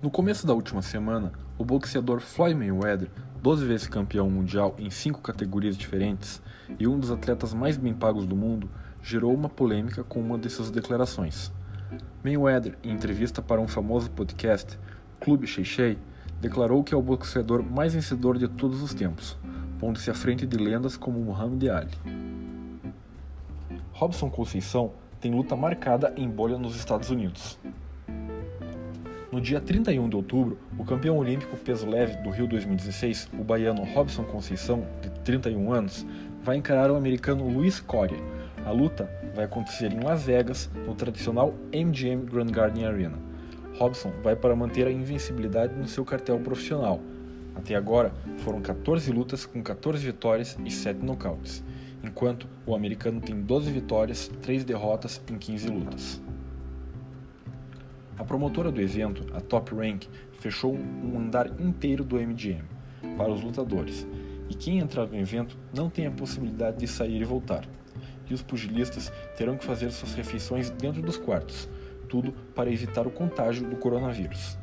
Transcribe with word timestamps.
No 0.00 0.10
começo 0.10 0.46
da 0.46 0.54
última 0.54 0.80
semana, 0.80 1.32
o 1.58 1.64
boxeador 1.64 2.20
Floyd 2.20 2.54
Mayweather, 2.54 3.10
12 3.42 3.66
vezes 3.66 3.88
campeão 3.88 4.30
mundial 4.30 4.76
em 4.78 4.90
cinco 4.90 5.20
categorias 5.20 5.76
diferentes 5.76 6.40
e 6.78 6.86
um 6.86 7.00
dos 7.00 7.10
atletas 7.10 7.52
mais 7.52 7.76
bem 7.76 7.92
pagos 7.92 8.24
do 8.24 8.36
mundo, 8.36 8.70
gerou 9.02 9.34
uma 9.34 9.48
polêmica 9.48 10.04
com 10.04 10.20
uma 10.20 10.38
de 10.38 10.48
suas 10.48 10.70
declarações. 10.70 11.50
Mayweather, 12.22 12.78
em 12.84 12.92
entrevista 12.92 13.42
para 13.42 13.60
um 13.60 13.66
famoso 13.66 14.08
podcast, 14.12 14.78
Clube 15.18 15.48
Shei 15.48 15.98
declarou 16.40 16.84
que 16.84 16.94
é 16.94 16.96
o 16.96 17.02
boxeador 17.02 17.64
mais 17.64 17.92
vencedor 17.92 18.38
de 18.38 18.46
todos 18.46 18.80
os 18.80 18.94
tempos, 18.94 19.36
pondo-se 19.80 20.12
à 20.12 20.14
frente 20.14 20.46
de 20.46 20.56
lendas 20.56 20.96
como 20.96 21.18
Muhammad 21.18 21.64
Ali. 21.70 21.98
Robson 23.90 24.30
Conceição 24.30 24.92
tem 25.20 25.34
luta 25.34 25.56
marcada 25.56 26.14
em 26.16 26.30
bolha 26.30 26.56
nos 26.56 26.76
Estados 26.76 27.10
Unidos. 27.10 27.58
No 29.30 29.42
dia 29.42 29.60
31 29.60 30.08
de 30.08 30.16
outubro, 30.16 30.58
o 30.78 30.84
campeão 30.86 31.18
olímpico 31.18 31.54
peso 31.58 31.86
leve 31.86 32.16
do 32.22 32.30
Rio 32.30 32.46
2016, 32.46 33.28
o 33.38 33.44
baiano 33.44 33.84
Robson 33.84 34.24
Conceição, 34.24 34.86
de 35.02 35.10
31 35.20 35.70
anos, 35.70 36.06
vai 36.42 36.56
encarar 36.56 36.90
o 36.90 36.96
americano 36.96 37.46
Luiz 37.46 37.78
Coria. 37.78 38.16
A 38.64 38.70
luta 38.70 39.06
vai 39.34 39.44
acontecer 39.44 39.92
em 39.92 40.00
Las 40.00 40.22
Vegas, 40.22 40.70
no 40.86 40.94
tradicional 40.94 41.52
MGM 41.70 42.24
Grand 42.24 42.46
Garden 42.46 42.86
Arena. 42.86 43.18
Robson 43.76 44.10
vai 44.22 44.34
para 44.34 44.56
manter 44.56 44.86
a 44.86 44.90
invencibilidade 44.90 45.74
no 45.74 45.86
seu 45.86 46.06
cartel 46.06 46.38
profissional. 46.40 46.98
Até 47.54 47.74
agora, 47.74 48.14
foram 48.38 48.62
14 48.62 49.12
lutas 49.12 49.44
com 49.44 49.62
14 49.62 50.06
vitórias 50.06 50.56
e 50.64 50.70
7 50.70 51.04
nocautes, 51.04 51.62
enquanto 52.02 52.48
o 52.64 52.74
americano 52.74 53.20
tem 53.20 53.38
12 53.38 53.70
vitórias, 53.70 54.28
3 54.40 54.64
derrotas 54.64 55.20
em 55.30 55.36
15 55.36 55.68
lutas. 55.68 56.27
A 58.18 58.24
promotora 58.24 58.72
do 58.72 58.80
evento, 58.80 59.24
a 59.32 59.40
Top 59.40 59.72
Rank, 59.74 60.06
fechou 60.40 60.74
um 60.74 61.18
andar 61.18 61.48
inteiro 61.60 62.04
do 62.04 62.16
MGM 62.16 62.64
para 63.16 63.30
os 63.30 63.42
lutadores, 63.42 64.06
e 64.48 64.54
quem 64.54 64.78
entrar 64.78 65.06
no 65.06 65.16
evento 65.16 65.56
não 65.72 65.88
tem 65.88 66.06
a 66.06 66.10
possibilidade 66.10 66.78
de 66.78 66.88
sair 66.88 67.20
e 67.20 67.24
voltar. 67.24 67.64
E 68.28 68.34
os 68.34 68.42
pugilistas 68.42 69.12
terão 69.36 69.56
que 69.56 69.64
fazer 69.64 69.90
suas 69.90 70.14
refeições 70.14 70.68
dentro 70.68 71.00
dos 71.00 71.16
quartos, 71.16 71.68
tudo 72.08 72.32
para 72.54 72.70
evitar 72.70 73.06
o 73.06 73.10
contágio 73.10 73.68
do 73.68 73.76
coronavírus. 73.76 74.58